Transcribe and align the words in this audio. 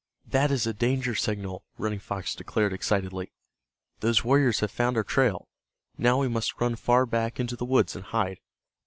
"That 0.25 0.49
is 0.49 0.65
a 0.65 0.73
danger 0.73 1.13
signal," 1.13 1.63
Running 1.77 1.99
Fox 1.99 2.33
declared, 2.33 2.73
excitedly. 2.73 3.31
"Those 3.99 4.23
warriors 4.25 4.61
have 4.61 4.71
found 4.71 4.97
our 4.97 5.03
trail. 5.03 5.47
Now 5.95 6.17
we 6.17 6.27
must 6.27 6.59
run 6.59 6.75
far 6.75 7.05
back 7.05 7.39
into 7.39 7.55
the 7.55 7.65
woods 7.65 7.95
and 7.95 8.05
hide." 8.05 8.39